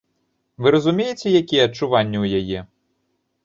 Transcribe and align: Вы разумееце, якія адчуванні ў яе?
Вы 0.63 0.71
разумееце, 0.75 1.27
якія 1.43 1.69
адчуванні 1.69 2.17
ў 2.25 2.43
яе? 2.43 2.59